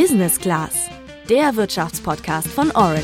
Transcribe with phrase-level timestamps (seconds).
[0.00, 0.88] Business Class,
[1.28, 3.02] der Wirtschaftspodcast von Orange.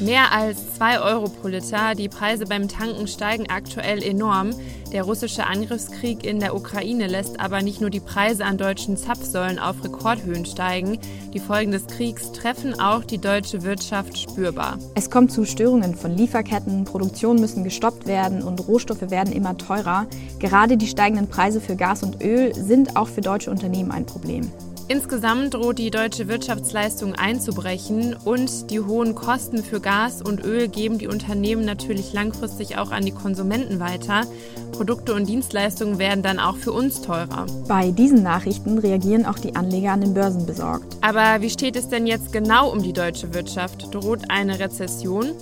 [0.00, 1.94] Mehr als 2 Euro pro Liter.
[1.94, 4.54] Die Preise beim Tanken steigen aktuell enorm.
[4.92, 9.58] Der russische Angriffskrieg in der Ukraine lässt aber nicht nur die Preise an deutschen Zapfsäulen
[9.58, 10.98] auf Rekordhöhen steigen.
[11.34, 14.78] Die Folgen des Kriegs treffen auch die deutsche Wirtschaft spürbar.
[14.94, 20.06] Es kommt zu Störungen von Lieferketten, Produktionen müssen gestoppt werden und Rohstoffe werden immer teurer.
[20.38, 24.50] Gerade die steigenden Preise für Gas und Öl sind auch für deutsche Unternehmen ein Problem.
[24.88, 30.98] Insgesamt droht die deutsche Wirtschaftsleistung einzubrechen und die hohen Kosten für Gas und Öl geben
[30.98, 34.22] die Unternehmen natürlich langfristig auch an die Konsumenten weiter.
[34.70, 37.46] Produkte und Dienstleistungen werden dann auch für uns teurer.
[37.66, 40.96] Bei diesen Nachrichten reagieren auch die Anleger an den Börsen besorgt.
[41.00, 43.92] Aber wie steht es denn jetzt genau um die deutsche Wirtschaft?
[43.92, 45.32] Droht eine Rezession?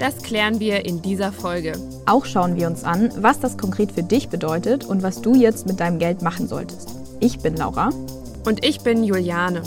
[0.00, 1.72] Das klären wir in dieser Folge.
[2.06, 5.66] Auch schauen wir uns an, was das konkret für dich bedeutet und was du jetzt
[5.66, 6.88] mit deinem Geld machen solltest.
[7.20, 7.90] Ich bin Laura.
[8.48, 9.62] Und ich bin Juliane.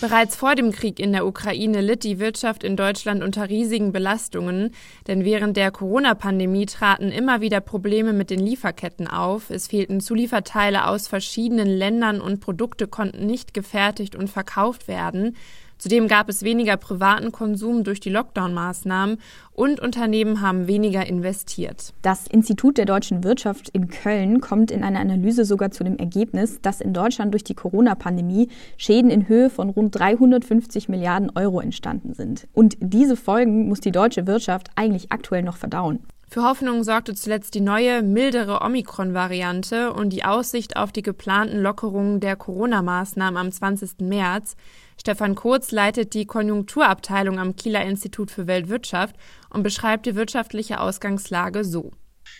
[0.00, 4.74] Bereits vor dem Krieg in der Ukraine litt die Wirtschaft in Deutschland unter riesigen Belastungen,
[5.06, 9.50] denn während der Corona-Pandemie traten immer wieder Probleme mit den Lieferketten auf.
[9.50, 15.36] Es fehlten Zulieferteile aus verschiedenen Ländern und Produkte konnten nicht gefertigt und verkauft werden.
[15.82, 19.18] Zudem gab es weniger privaten Konsum durch die Lockdown-Maßnahmen
[19.52, 21.92] und Unternehmen haben weniger investiert.
[22.02, 26.60] Das Institut der deutschen Wirtschaft in Köln kommt in einer Analyse sogar zu dem Ergebnis,
[26.62, 32.14] dass in Deutschland durch die Corona-Pandemie Schäden in Höhe von rund 350 Milliarden Euro entstanden
[32.14, 32.46] sind.
[32.52, 35.98] Und diese Folgen muss die deutsche Wirtschaft eigentlich aktuell noch verdauen.
[36.32, 42.20] Für Hoffnung sorgte zuletzt die neue, mildere Omikron-Variante und die Aussicht auf die geplanten Lockerungen
[42.20, 44.00] der Corona-Maßnahmen am 20.
[44.00, 44.56] März.
[44.98, 49.14] Stefan Kurz leitet die Konjunkturabteilung am Kieler Institut für Weltwirtschaft
[49.50, 51.90] und beschreibt die wirtschaftliche Ausgangslage so.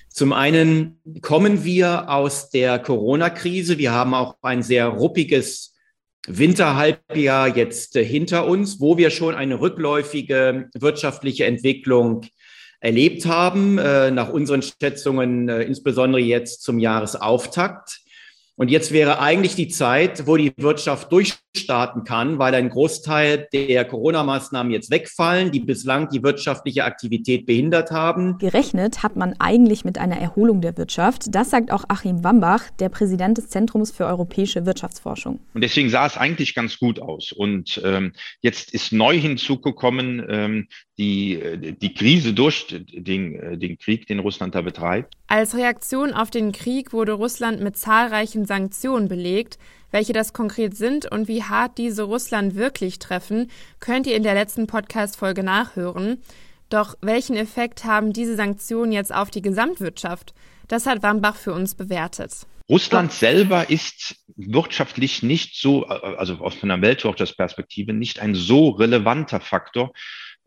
[0.09, 3.77] Zum einen kommen wir aus der Corona-Krise.
[3.77, 5.75] Wir haben auch ein sehr ruppiges
[6.27, 12.23] Winterhalbjahr jetzt hinter uns, wo wir schon eine rückläufige wirtschaftliche Entwicklung
[12.83, 18.02] erlebt haben, äh, nach unseren Schätzungen äh, insbesondere jetzt zum Jahresauftakt.
[18.57, 23.85] Und jetzt wäre eigentlich die Zeit, wo die Wirtschaft durchstarten kann, weil ein Großteil der
[23.87, 28.37] Corona-Maßnahmen jetzt wegfallen, die bislang die wirtschaftliche Aktivität behindert haben.
[28.39, 31.35] Gerechnet hat man eigentlich mit einer Erholung der Wirtschaft.
[31.35, 35.41] Das sagt auch Achim Wambach, der Präsident des Zentrums für europäische Wirtschaftsforschung.
[35.55, 37.33] Und deswegen sah es eigentlich ganz gut aus.
[37.33, 43.79] Und ähm, jetzt ist neu hinzugekommen, ähm, die, äh, die Krise durch den, äh, den
[43.79, 45.15] Krieg, den Russland da betreibt.
[45.27, 49.59] Als Reaktion auf den Krieg wurde Russland mit zahlreichen Sanktionen belegt.
[49.91, 54.35] Welche das konkret sind und wie hart diese Russland wirklich treffen, könnt ihr in der
[54.35, 56.23] letzten Podcast-Folge nachhören.
[56.71, 60.33] Doch welchen Effekt haben diese Sanktionen jetzt auf die Gesamtwirtschaft?
[60.69, 62.33] Das hat Wambach für uns bewertet.
[62.71, 69.93] Russland selber ist wirtschaftlich nicht so, also aus einer Weltwirtschaftsperspektive, nicht ein so relevanter Faktor,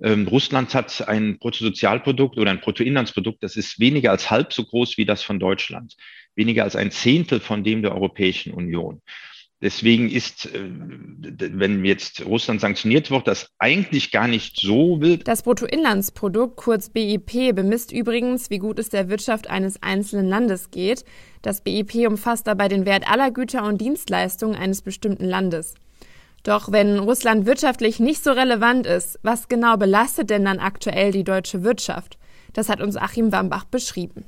[0.02, 4.98] ähm, Russland hat ein Bruttosozialprodukt oder ein Bruttoinlandsprodukt, das ist weniger als halb so groß
[4.98, 5.96] wie das von Deutschland,
[6.36, 9.02] weniger als ein Zehntel von dem der Europäischen Union.
[9.62, 15.28] Deswegen ist, äh, wenn jetzt Russland sanktioniert wird, das eigentlich gar nicht so wild.
[15.28, 21.06] Das Bruttoinlandsprodukt, kurz BIP, bemisst übrigens, wie gut es der Wirtschaft eines einzelnen Landes geht.
[21.42, 25.74] Das BIP umfasst dabei den Wert aller Güter und Dienstleistungen eines bestimmten Landes.
[26.44, 31.24] Doch wenn Russland wirtschaftlich nicht so relevant ist, was genau belastet denn dann aktuell die
[31.24, 32.20] deutsche Wirtschaft?
[32.54, 34.26] Das hat uns Achim Wambach beschrieben.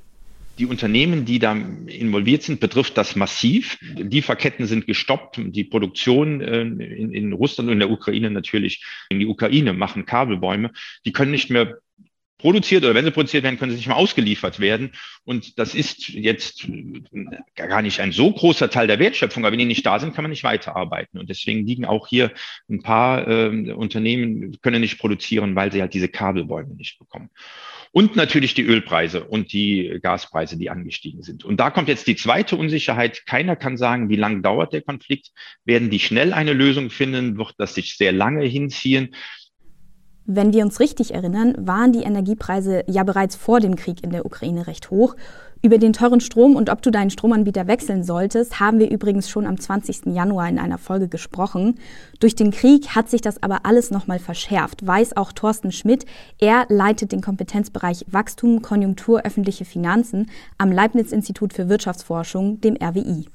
[0.57, 3.78] Die Unternehmen, die da involviert sind, betrifft das massiv.
[3.81, 5.40] Lieferketten sind gestoppt.
[5.40, 10.06] Die Produktion äh, in, in Russland und in der Ukraine natürlich, in die Ukraine machen
[10.06, 10.72] Kabelbäume.
[11.06, 11.78] Die können nicht mehr
[12.38, 14.91] produziert oder wenn sie produziert werden, können sie nicht mehr ausgeliefert werden.
[15.23, 16.68] Und das ist jetzt
[17.56, 20.24] gar nicht ein so großer Teil der Wertschöpfung, aber wenn die nicht da sind, kann
[20.24, 21.19] man nicht weiterarbeiten.
[21.19, 22.31] Und deswegen liegen auch hier
[22.69, 27.29] ein paar äh, Unternehmen, können nicht produzieren, weil sie halt diese Kabelbäume nicht bekommen.
[27.92, 31.44] Und natürlich die Ölpreise und die Gaspreise, die angestiegen sind.
[31.44, 33.25] Und da kommt jetzt die zweite Unsicherheit.
[33.25, 35.31] Keiner kann sagen, wie lange dauert der Konflikt.
[35.66, 37.38] Werden die schnell eine Lösung finden?
[37.38, 39.16] Wird das sich sehr lange hinziehen?
[40.30, 44.25] Wenn wir uns richtig erinnern, waren die Energiepreise ja bereits vor dem Krieg in der
[44.25, 45.16] Ukraine recht hoch
[45.62, 49.45] über den teuren Strom und ob du deinen Stromanbieter wechseln solltest, haben wir übrigens schon
[49.45, 50.07] am 20.
[50.07, 51.80] Januar in einer Folge gesprochen.
[52.19, 56.06] Durch den Krieg hat sich das aber alles nochmal verschärft, weiß auch Thorsten Schmidt.
[56.39, 63.25] Er leitet den Kompetenzbereich Wachstum, Konjunktur, öffentliche Finanzen am Leibniz-Institut für Wirtschaftsforschung, dem RWI.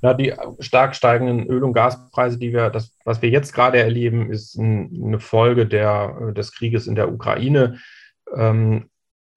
[0.00, 4.30] Na, die stark steigenden Öl- und Gaspreise, die wir, das, was wir jetzt gerade erleben,
[4.30, 7.78] ist eine Folge der, des Krieges in der Ukraine.
[8.34, 8.88] Ähm,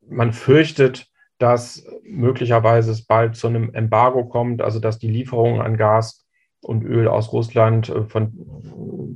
[0.08, 1.11] man fürchtet,
[1.42, 6.26] dass möglicherweise es bald zu einem Embargo kommt, also dass die Lieferungen an Gas
[6.62, 8.32] und Öl aus Russland, äh, von,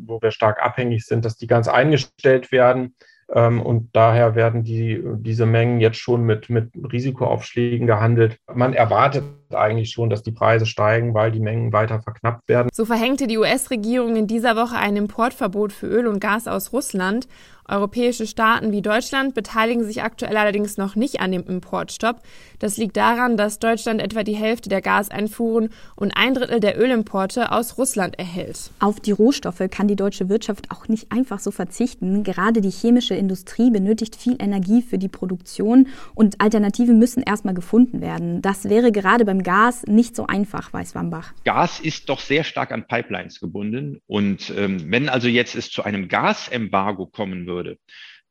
[0.08, 2.96] wo wir stark abhängig sind, dass die ganz eingestellt werden.
[3.34, 8.38] Ähm, und daher werden die, diese Mengen jetzt schon mit, mit Risikoaufschlägen gehandelt.
[8.54, 12.70] Man erwartet eigentlich schon, dass die Preise steigen, weil die Mengen weiter verknappt werden.
[12.72, 17.28] So verhängte die US-Regierung in dieser Woche ein Importverbot für Öl und Gas aus Russland.
[17.68, 22.22] Europäische Staaten wie Deutschland beteiligen sich aktuell allerdings noch nicht an dem Importstopp.
[22.60, 27.52] Das liegt daran, dass Deutschland etwa die Hälfte der Gaseinfuhren und ein Drittel der Ölimporte
[27.52, 28.70] aus Russland erhält.
[28.80, 32.24] Auf die Rohstoffe kann die deutsche Wirtschaft auch nicht einfach so verzichten.
[32.24, 38.00] Gerade die chemische Industrie benötigt viel Energie für die Produktion und Alternativen müssen erstmal gefunden
[38.00, 38.44] werden.
[38.44, 41.34] Das wäre gerade beim Gas nicht so einfach, weiß Wambach.
[41.46, 45.84] Gas ist doch sehr stark an Pipelines gebunden und ähm, wenn also jetzt es zu
[45.84, 47.78] einem Gasembargo kommen würde, würde,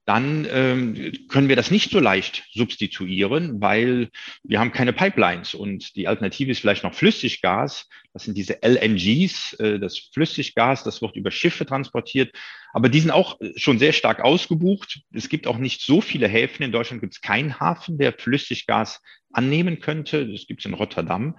[0.06, 4.10] dann ähm, können wir das nicht so leicht substituieren, weil
[4.42, 7.88] wir haben keine Pipelines und die Alternative ist vielleicht noch Flüssiggas.
[8.12, 12.36] Das sind diese LNGs, äh, das Flüssiggas, das wird über Schiffe transportiert,
[12.74, 15.00] aber die sind auch schon sehr stark ausgebucht.
[15.12, 16.64] Es gibt auch nicht so viele Häfen.
[16.64, 19.00] In Deutschland gibt es keinen Hafen, der Flüssiggas
[19.32, 20.28] annehmen könnte.
[20.30, 21.36] Das gibt es in Rotterdam.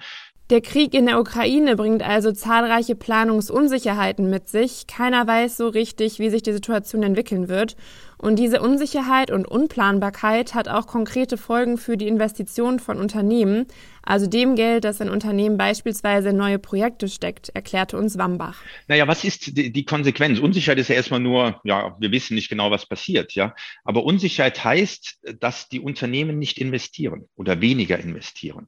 [0.51, 4.85] Der Krieg in der Ukraine bringt also zahlreiche Planungsunsicherheiten mit sich.
[4.85, 7.75] Keiner weiß so richtig, wie sich die Situation entwickeln wird.
[8.19, 13.65] Und diese Unsicherheit und Unplanbarkeit hat auch konkrete Folgen für die Investitionen von Unternehmen,
[14.03, 18.61] also dem Geld, das ein Unternehmen beispielsweise in neue Projekte steckt, erklärte uns Wambach.
[18.87, 20.39] Naja, was ist die, die Konsequenz?
[20.39, 23.55] Unsicherheit ist ja erstmal nur, ja, wir wissen nicht genau, was passiert, ja.
[23.83, 28.67] Aber Unsicherheit heißt, dass die Unternehmen nicht investieren oder weniger investieren.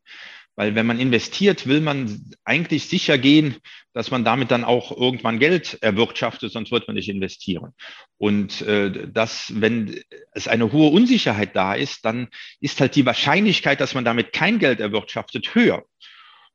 [0.57, 3.57] Weil wenn man investiert, will man eigentlich sicher gehen,
[3.93, 7.73] dass man damit dann auch irgendwann Geld erwirtschaftet, sonst wird man nicht investieren.
[8.17, 10.01] Und äh, das, wenn
[10.31, 14.57] es eine hohe Unsicherheit da ist, dann ist halt die Wahrscheinlichkeit, dass man damit kein
[14.57, 15.85] Geld erwirtschaftet, höher.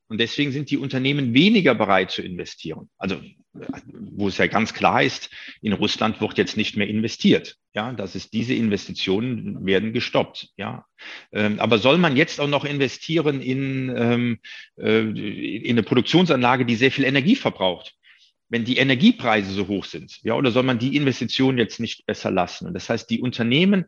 [0.09, 2.91] Und deswegen sind die Unternehmen weniger bereit zu investieren.
[2.99, 3.21] Also
[3.55, 7.57] wo es ja ganz klar ist, in Russland wird jetzt nicht mehr investiert.
[7.75, 10.49] Ja, das ist diese Investitionen werden gestoppt.
[10.57, 10.87] Ja,
[11.33, 14.39] ähm, aber soll man jetzt auch noch investieren in, ähm,
[14.79, 17.95] äh, in eine Produktionsanlage, die sehr viel Energie verbraucht?
[18.49, 22.31] Wenn die Energiepreise so hoch sind, ja, oder soll man die Investitionen jetzt nicht besser
[22.31, 22.67] lassen?
[22.67, 23.87] Und das heißt, die Unternehmen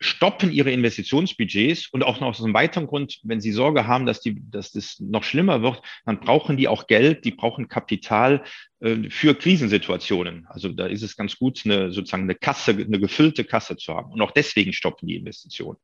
[0.00, 4.20] stoppen ihre Investitionsbudgets und auch noch aus einem weiteren Grund, wenn sie Sorge haben, dass,
[4.20, 8.44] die, dass das noch schlimmer wird, dann brauchen die auch Geld, die brauchen Kapital,
[8.80, 10.46] äh, für Krisensituationen.
[10.48, 14.12] Also da ist es ganz gut, eine, sozusagen eine Kasse, eine gefüllte Kasse zu haben.
[14.12, 15.78] Und auch deswegen stoppen die Investitionen.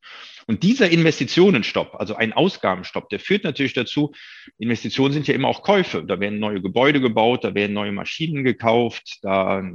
[0.47, 4.13] Und dieser Investitionenstopp, also ein Ausgabenstopp, der führt natürlich dazu,
[4.59, 6.05] Investitionen sind ja immer auch Käufe.
[6.05, 9.69] Da werden neue Gebäude gebaut, da werden neue Maschinen gekauft, da,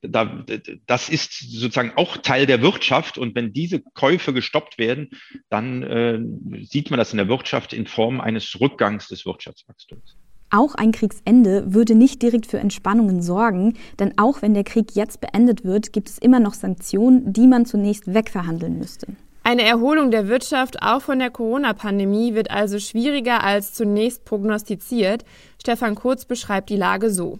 [0.00, 0.46] da,
[0.86, 3.18] das ist sozusagen auch Teil der Wirtschaft.
[3.26, 5.10] Und wenn diese Käufe gestoppt werden,
[5.50, 6.18] dann äh,
[6.64, 10.16] sieht man das in der Wirtschaft in Form eines Rückgangs des Wirtschaftswachstums.
[10.50, 15.20] Auch ein Kriegsende würde nicht direkt für Entspannungen sorgen, denn auch wenn der Krieg jetzt
[15.20, 19.08] beendet wird, gibt es immer noch Sanktionen, die man zunächst wegverhandeln müsste.
[19.42, 25.24] Eine Erholung der Wirtschaft auch von der Corona-Pandemie wird also schwieriger als zunächst prognostiziert.
[25.60, 27.38] Stefan Kurz beschreibt die Lage so.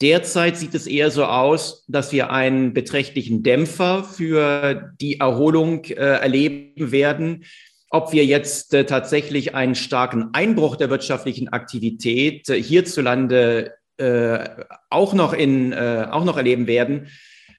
[0.00, 5.94] Derzeit sieht es eher so aus, dass wir einen beträchtlichen Dämpfer für die Erholung äh,
[5.94, 7.44] erleben werden.
[7.90, 14.48] Ob wir jetzt äh, tatsächlich einen starken Einbruch der wirtschaftlichen Aktivität äh, hierzulande äh,
[14.88, 17.08] auch, noch in, äh, auch noch erleben werden,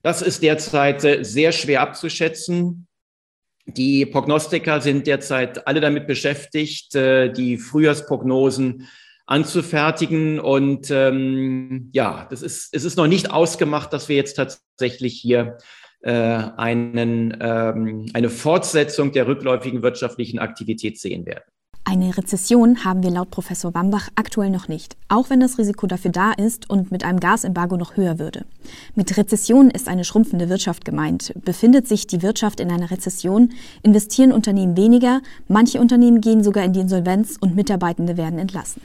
[0.01, 2.87] das ist derzeit äh, sehr schwer abzuschätzen.
[3.65, 8.87] Die Prognostiker sind derzeit alle damit beschäftigt, die Frühjahrsprognosen
[9.29, 10.39] anzufertigen.
[10.39, 15.57] Und ähm, ja, das ist, es ist noch nicht ausgemacht, dass wir jetzt tatsächlich hier
[16.01, 21.43] äh, einen, ähm, eine Fortsetzung der rückläufigen wirtschaftlichen Aktivität sehen werden.
[21.85, 26.11] Eine Rezession haben wir laut Professor Wambach aktuell noch nicht, auch wenn das Risiko dafür
[26.11, 28.45] da ist und mit einem Gasembargo noch höher würde.
[28.95, 31.33] Mit Rezession ist eine schrumpfende Wirtschaft gemeint.
[31.43, 36.73] Befindet sich die Wirtschaft in einer Rezession, investieren Unternehmen weniger, manche Unternehmen gehen sogar in
[36.73, 38.81] die Insolvenz und Mitarbeitende werden entlassen.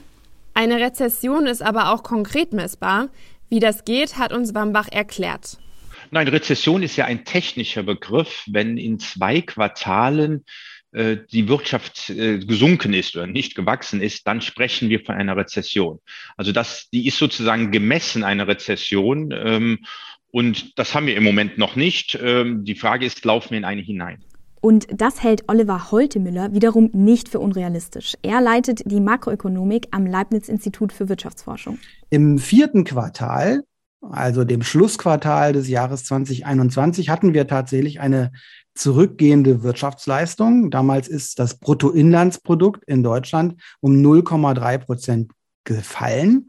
[0.54, 3.08] Eine Rezession ist aber auch konkret messbar.
[3.48, 5.58] Wie das geht, hat uns Wambach erklärt.
[6.12, 8.44] Nein, Rezession ist ja ein technischer Begriff.
[8.46, 10.44] Wenn in zwei Quartalen
[10.92, 15.36] äh, die Wirtschaft äh, gesunken ist oder nicht gewachsen ist, dann sprechen wir von einer
[15.36, 15.98] Rezession.
[16.36, 19.32] Also das, die ist sozusagen gemessen eine Rezession.
[19.32, 19.80] Ähm,
[20.30, 22.16] und das haben wir im Moment noch nicht.
[22.22, 24.24] Ähm, die Frage ist, laufen wir in eine hinein?
[24.64, 28.14] Und das hält Oliver Holtemüller wiederum nicht für unrealistisch.
[28.22, 31.76] Er leitet die Makroökonomik am Leibniz-Institut für Wirtschaftsforschung.
[32.08, 33.64] Im vierten Quartal
[34.10, 38.32] also dem Schlussquartal des Jahres 2021, hatten wir tatsächlich eine
[38.74, 40.70] zurückgehende Wirtschaftsleistung.
[40.70, 45.32] Damals ist das Bruttoinlandsprodukt in Deutschland um 0,3 Prozent
[45.64, 46.48] gefallen.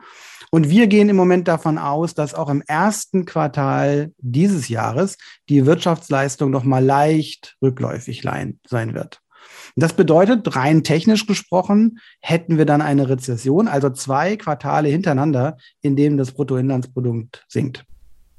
[0.51, 5.17] Und wir gehen im Moment davon aus, dass auch im ersten Quartal dieses Jahres
[5.49, 9.21] die Wirtschaftsleistung noch mal leicht rückläufig sein wird.
[9.75, 15.95] Das bedeutet, rein technisch gesprochen, hätten wir dann eine Rezession, also zwei Quartale hintereinander, in
[15.95, 17.85] denen das Bruttoinlandsprodukt sinkt.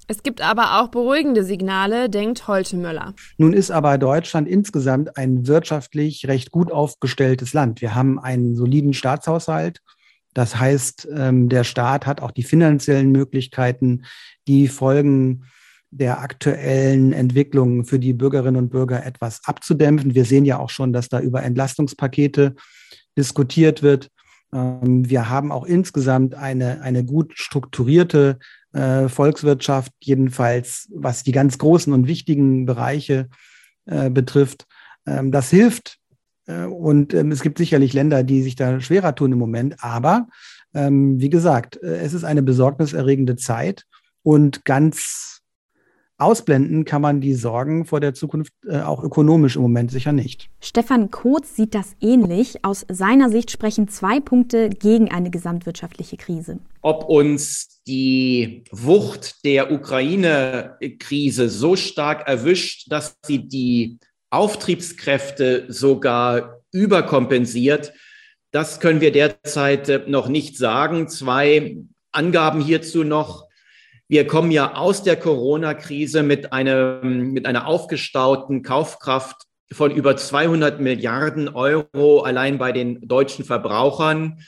[0.09, 3.15] Es gibt aber auch beruhigende Signale, denkt Holte Müller.
[3.39, 7.81] Nun ist aber Deutschland insgesamt ein wirtschaftlich recht gut aufgestelltes Land.
[7.81, 9.81] Wir haben einen soliden Staatshaushalt.
[10.37, 14.03] Das heißt, ähm, der Staat hat auch die finanziellen Möglichkeiten,
[14.47, 15.45] die Folgen
[15.91, 20.15] der aktuellen Entwicklungen für die Bürgerinnen und Bürger etwas abzudämpfen.
[20.15, 22.55] Wir sehen ja auch schon, dass da über Entlastungspakete
[23.17, 24.11] diskutiert wird.
[24.53, 28.39] Ähm, wir haben auch insgesamt eine, eine gut strukturierte
[28.75, 33.31] äh, Volkswirtschaft, jedenfalls was die ganz großen und wichtigen Bereiche
[33.87, 34.67] äh, betrifft.
[35.07, 35.97] Ähm, das hilft.
[36.47, 39.77] Äh, und ähm, es gibt sicherlich Länder, die sich da schwerer tun im Moment.
[39.83, 40.29] Aber
[40.79, 43.87] wie gesagt, es ist eine besorgniserregende Zeit
[44.23, 45.37] und ganz
[46.19, 50.49] Ausblenden kann man die Sorgen vor der Zukunft äh, auch ökonomisch im Moment sicher nicht.
[50.61, 52.65] Stefan Kotz sieht das ähnlich.
[52.65, 56.59] Aus seiner Sicht sprechen zwei Punkte gegen eine gesamtwirtschaftliche Krise.
[56.81, 63.99] Ob uns die Wucht der Ukraine-Krise so stark erwischt, dass sie die
[64.37, 67.93] Auftriebskräfte sogar überkompensiert,
[68.57, 71.09] das können wir derzeit äh, noch nicht sagen.
[71.09, 71.77] Zwei
[72.13, 73.45] Angaben hierzu noch.
[74.09, 81.49] Wir kommen ja aus der Corona-Krise mit, mit einer aufgestauten Kaufkraft von über 200 Milliarden
[81.49, 84.39] Euro allein bei den deutschen Verbrauchern.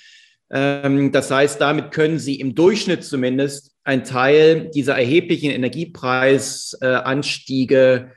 [0.51, 8.13] Ähm, das heißt, damit können Sie im Durchschnitt zumindest einen Teil dieser erheblichen Energiepreisanstiege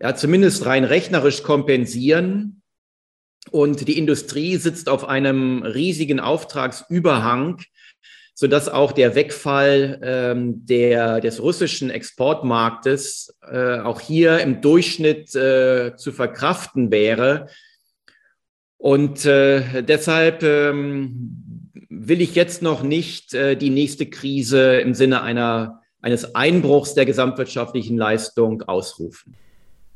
[0.00, 2.62] ja, zumindest rein rechnerisch kompensieren.
[3.50, 7.62] Und die Industrie sitzt auf einem riesigen Auftragsüberhang,
[8.34, 15.96] sodass auch der Wegfall ähm, der, des russischen Exportmarktes äh, auch hier im Durchschnitt äh,
[15.96, 17.48] zu verkraften wäre.
[18.76, 25.22] Und äh, deshalb ähm, will ich jetzt noch nicht äh, die nächste Krise im Sinne
[25.22, 29.34] einer, eines Einbruchs der gesamtwirtschaftlichen Leistung ausrufen.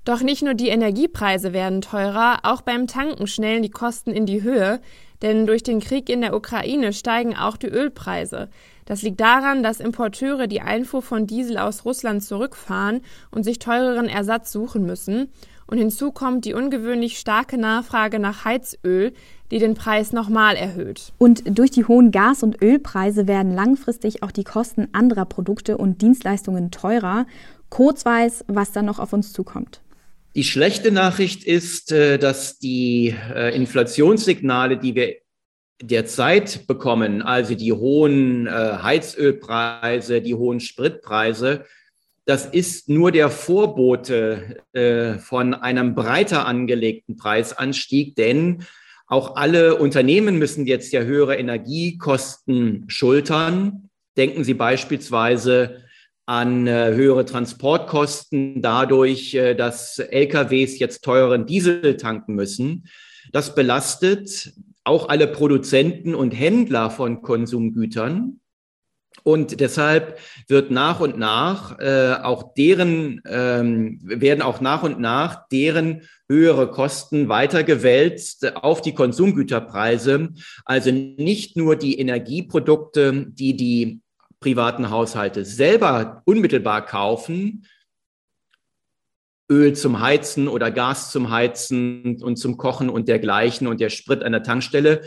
[0.05, 4.43] Doch nicht nur die Energiepreise werden teurer, auch beim Tanken schnellen die Kosten in die
[4.43, 4.81] Höhe,
[5.23, 8.49] denn durch den Krieg in der Ukraine steigen auch die Ölpreise.
[8.85, 14.09] Das liegt daran, dass Importeure die Einfuhr von Diesel aus Russland zurückfahren und sich teureren
[14.09, 15.31] Ersatz suchen müssen.
[15.69, 19.13] Und hinzu kommt die ungewöhnlich starke Nachfrage nach Heizöl,
[19.53, 21.13] die den Preis nochmal erhöht.
[21.19, 26.03] Und durch die hohen Gas- und Ölpreise werden langfristig auch die Kosten anderer Produkte und
[26.03, 27.27] Dienstleistungen teurer.
[27.71, 29.81] Kurz weiß, was dann noch auf uns zukommt.
[30.35, 35.17] Die schlechte Nachricht ist, äh, dass die äh, Inflationssignale, die wir
[35.83, 41.67] derzeit bekommen, also die hohen äh, Heizölpreise, die hohen Spritpreise,
[42.25, 44.63] das ist nur der Vorbote
[45.19, 48.65] von einem breiter angelegten Preisanstieg, denn
[49.09, 53.91] auch alle Unternehmen müssen jetzt ja höhere Energiekosten schultern.
[54.17, 55.83] Denken Sie beispielsweise
[56.27, 62.85] an äh, höhere Transportkosten dadurch, äh, dass LKWs jetzt teuren Diesel tanken müssen.
[63.33, 64.53] Das belastet
[64.85, 68.41] auch alle Produzenten und Händler von Konsumgütern.
[69.25, 75.49] Und deshalb wird nach und nach äh, auch deren, ähm, werden auch nach und nach
[75.49, 80.31] deren höhere Kosten weitergewälzt auf die Konsumgüterpreise.
[80.65, 84.02] Also nicht nur die Energieprodukte, die die
[84.43, 87.67] privaten Haushalte selber unmittelbar kaufen,
[89.51, 94.23] Öl zum Heizen oder Gas zum Heizen und zum Kochen und dergleichen und der Sprit
[94.23, 95.03] an der Tankstelle,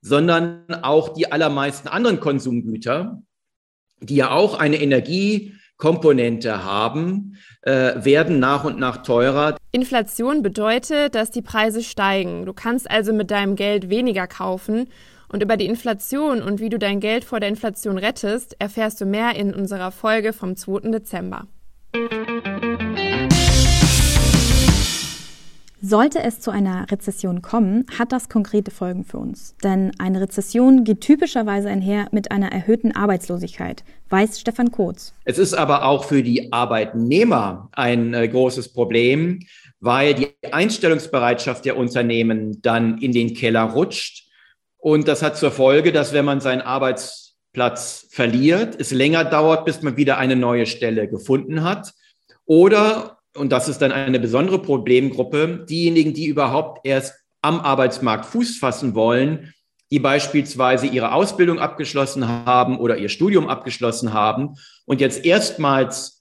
[0.00, 3.22] sondern auch die allermeisten anderen Konsumgüter,
[4.00, 9.56] die ja auch eine Energiekomponente haben, äh, werden nach und nach teurer.
[9.72, 12.46] Inflation bedeutet, dass die Preise steigen.
[12.46, 14.88] Du kannst also mit deinem Geld weniger kaufen
[15.30, 19.06] und über die Inflation und wie du dein Geld vor der Inflation rettest, erfährst du
[19.06, 20.90] mehr in unserer Folge vom 2.
[20.90, 21.46] Dezember.
[25.80, 29.54] Sollte es zu einer Rezession kommen, hat das konkrete Folgen für uns.
[29.62, 35.14] Denn eine Rezession geht typischerweise einher mit einer erhöhten Arbeitslosigkeit, weiß Stefan Kotz.
[35.24, 39.38] Es ist aber auch für die Arbeitnehmer ein äh, großes Problem,
[39.78, 44.27] weil die Einstellungsbereitschaft der Unternehmen dann in den Keller rutscht
[44.78, 49.82] und das hat zur Folge, dass wenn man seinen Arbeitsplatz verliert, es länger dauert, bis
[49.82, 51.92] man wieder eine neue Stelle gefunden hat.
[52.46, 58.58] Oder und das ist dann eine besondere Problemgruppe, diejenigen, die überhaupt erst am Arbeitsmarkt Fuß
[58.58, 59.54] fassen wollen,
[59.90, 66.17] die beispielsweise ihre Ausbildung abgeschlossen haben oder ihr Studium abgeschlossen haben und jetzt erstmals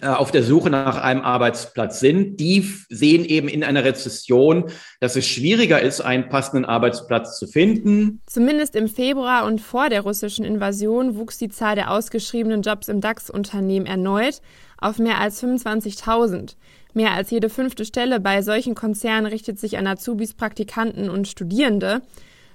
[0.00, 4.70] auf der Suche nach einem Arbeitsplatz sind, die sehen eben in einer Rezession,
[5.00, 8.22] dass es schwieriger ist, einen passenden Arbeitsplatz zu finden.
[8.26, 13.00] Zumindest im Februar und vor der russischen Invasion wuchs die Zahl der ausgeschriebenen Jobs im
[13.00, 14.40] DAX-Unternehmen erneut
[14.78, 16.56] auf mehr als 25.000.
[16.94, 22.02] Mehr als jede fünfte Stelle bei solchen Konzernen richtet sich an Azubis, Praktikanten und Studierende.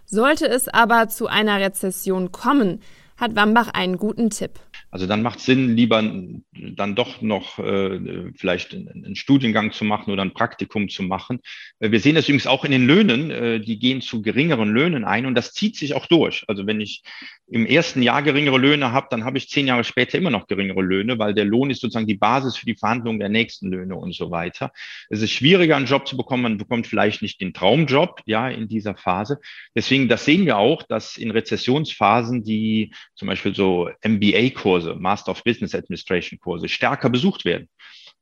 [0.06, 2.82] Sollte es aber zu einer Rezession kommen,
[3.18, 4.60] hat Wambach einen guten Tipp.
[4.90, 10.12] Also dann macht es Sinn, lieber dann doch noch äh, vielleicht einen Studiengang zu machen
[10.12, 11.40] oder ein Praktikum zu machen.
[11.80, 15.04] Äh, wir sehen das übrigens auch in den Löhnen, äh, die gehen zu geringeren Löhnen
[15.04, 16.46] ein und das zieht sich auch durch.
[16.48, 17.04] Also wenn ich
[17.48, 20.82] im ersten Jahr geringere Löhne habe, dann habe ich zehn Jahre später immer noch geringere
[20.82, 24.14] Löhne, weil der Lohn ist sozusagen die Basis für die Verhandlung der nächsten Löhne und
[24.14, 24.72] so weiter.
[25.10, 26.44] Es ist schwieriger, einen Job zu bekommen.
[26.44, 29.40] Man bekommt vielleicht nicht den Traumjob, ja, in dieser Phase.
[29.76, 35.32] Deswegen, das sehen wir auch, dass in Rezessionsphasen die zum Beispiel so MBA-Kurse Kurse, Master
[35.32, 37.68] of Business Administration Kurse stärker besucht werden.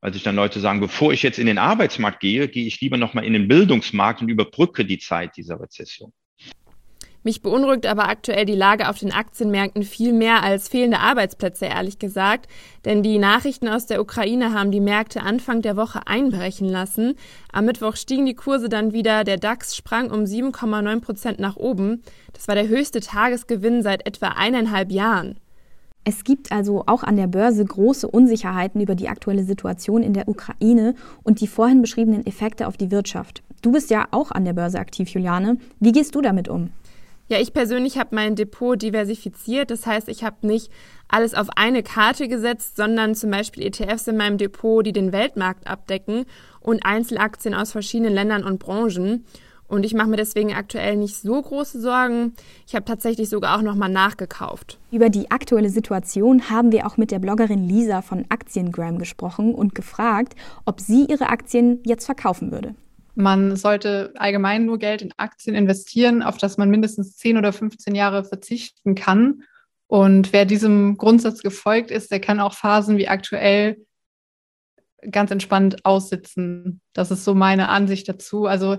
[0.02, 2.98] Weil sich dann Leute sagen, bevor ich jetzt in den Arbeitsmarkt gehe, gehe ich lieber
[2.98, 6.14] nochmal in den Bildungsmarkt und überbrücke die Zeit dieser Rezession.
[7.26, 11.98] Mich beunruhigt aber aktuell die Lage auf den Aktienmärkten viel mehr als fehlende Arbeitsplätze, ehrlich
[11.98, 12.48] gesagt.
[12.86, 17.16] Denn die Nachrichten aus der Ukraine haben die Märkte Anfang der Woche einbrechen lassen.
[17.52, 19.24] Am Mittwoch stiegen die Kurse dann wieder.
[19.24, 22.04] Der DAX sprang um 7,9 Prozent nach oben.
[22.34, 25.40] Das war der höchste Tagesgewinn seit etwa eineinhalb Jahren.
[26.04, 30.28] Es gibt also auch an der Börse große Unsicherheiten über die aktuelle Situation in der
[30.28, 33.42] Ukraine und die vorhin beschriebenen Effekte auf die Wirtschaft.
[33.64, 35.58] Du bist ja auch an der Börse aktiv, Juliane.
[35.80, 36.70] Wie gehst du damit um?
[37.28, 39.72] Ja, ich persönlich habe mein Depot diversifiziert.
[39.72, 40.72] Das heißt, ich habe nicht
[41.08, 45.66] alles auf eine Karte gesetzt, sondern zum Beispiel ETFs in meinem Depot, die den Weltmarkt
[45.66, 46.26] abdecken
[46.60, 49.26] und Einzelaktien aus verschiedenen Ländern und Branchen.
[49.68, 52.34] Und ich mache mir deswegen aktuell nicht so große Sorgen.
[52.68, 54.78] Ich habe tatsächlich sogar auch nochmal nachgekauft.
[54.92, 59.74] Über die aktuelle Situation haben wir auch mit der Bloggerin Lisa von Aktiengram gesprochen und
[59.74, 60.36] gefragt,
[60.66, 62.76] ob sie ihre Aktien jetzt verkaufen würde.
[63.16, 67.96] Man sollte allgemein nur Geld in Aktien investieren, auf das man mindestens 10 oder 15
[67.96, 69.44] Jahre verzichten kann.
[69.88, 73.78] Und wer diesem Grundsatz gefolgt ist, der kann auch Phasen wie aktuell
[75.10, 76.82] ganz entspannt aussitzen.
[76.94, 78.46] Das ist so meine Ansicht dazu.
[78.46, 78.78] Also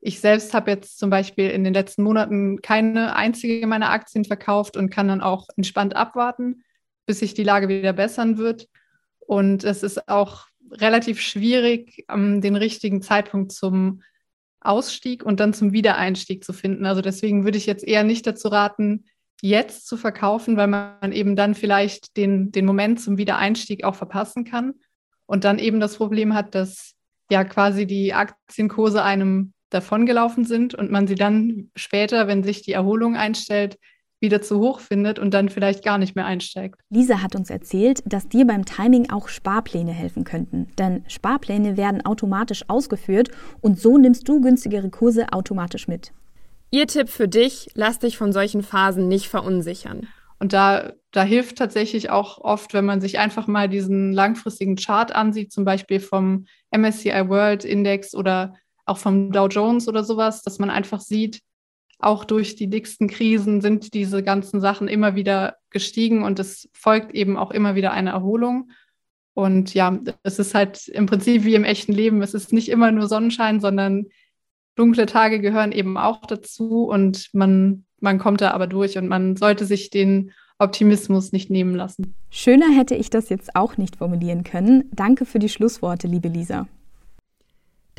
[0.00, 4.76] ich selbst habe jetzt zum Beispiel in den letzten Monaten keine einzige meiner Aktien verkauft
[4.76, 6.64] und kann dann auch entspannt abwarten,
[7.06, 8.68] bis sich die Lage wieder bessern wird.
[9.18, 14.02] Und es ist auch relativ schwierig, den richtigen Zeitpunkt zum
[14.60, 16.86] Ausstieg und dann zum Wiedereinstieg zu finden.
[16.86, 19.04] Also deswegen würde ich jetzt eher nicht dazu raten,
[19.40, 24.44] jetzt zu verkaufen, weil man eben dann vielleicht den, den Moment zum Wiedereinstieg auch verpassen
[24.44, 24.74] kann
[25.26, 26.94] und dann eben das Problem hat, dass
[27.30, 32.72] ja quasi die Aktienkurse einem davongelaufen sind und man sie dann später, wenn sich die
[32.72, 33.78] Erholung einstellt,
[34.20, 36.80] wieder zu hoch findet und dann vielleicht gar nicht mehr einsteigt.
[36.90, 40.68] Lisa hat uns erzählt, dass dir beim Timing auch Sparpläne helfen könnten.
[40.78, 46.12] Denn Sparpläne werden automatisch ausgeführt und so nimmst du günstigere Kurse automatisch mit.
[46.70, 50.08] Ihr Tipp für dich, lass dich von solchen Phasen nicht verunsichern.
[50.38, 55.12] Und da, da hilft tatsächlich auch oft, wenn man sich einfach mal diesen langfristigen Chart
[55.12, 58.54] ansieht, zum Beispiel vom MSCI World Index oder
[58.84, 61.40] auch vom Dow Jones oder sowas, dass man einfach sieht,
[61.98, 67.14] auch durch die dicksten Krisen sind diese ganzen Sachen immer wieder gestiegen und es folgt
[67.14, 68.70] eben auch immer wieder eine Erholung.
[69.34, 72.22] Und ja, es ist halt im Prinzip wie im echten Leben.
[72.22, 74.06] Es ist nicht immer nur Sonnenschein, sondern
[74.76, 79.36] dunkle Tage gehören eben auch dazu und man, man kommt da aber durch und man
[79.36, 82.14] sollte sich den Optimismus nicht nehmen lassen.
[82.30, 84.88] Schöner hätte ich das jetzt auch nicht formulieren können.
[84.92, 86.66] Danke für die Schlussworte, liebe Lisa.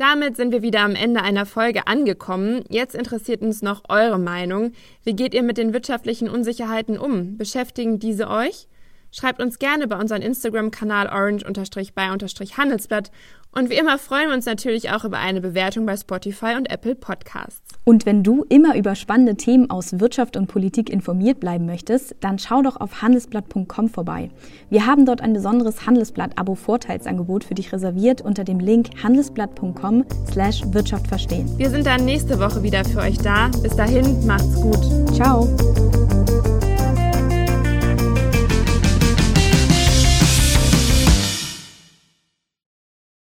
[0.00, 2.64] Damit sind wir wieder am Ende einer Folge angekommen.
[2.70, 4.72] Jetzt interessiert uns noch eure Meinung.
[5.04, 7.36] Wie geht ihr mit den wirtschaftlichen Unsicherheiten um?
[7.36, 8.66] Beschäftigen diese euch?
[9.12, 13.10] Schreibt uns gerne bei unserem Instagram-Kanal orange-by-handelsblatt
[13.52, 16.94] und wie immer freuen wir uns natürlich auch über eine Bewertung bei Spotify und Apple
[16.94, 17.60] Podcasts.
[17.84, 22.38] Und wenn du immer über spannende Themen aus Wirtschaft und Politik informiert bleiben möchtest, dann
[22.38, 24.30] schau doch auf handelsblatt.com vorbei.
[24.68, 31.08] Wir haben dort ein besonderes Handelsblatt-Abo-Vorteilsangebot für dich reserviert unter dem Link handelsblatt.com slash Wirtschaft
[31.08, 31.50] verstehen.
[31.58, 33.48] Wir sind dann nächste Woche wieder für euch da.
[33.62, 35.14] Bis dahin, macht's gut.
[35.14, 35.48] Ciao.